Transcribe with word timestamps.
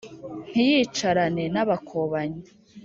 Ntiyicarane 0.51 1.43
n’abakobanyi. 1.53 2.43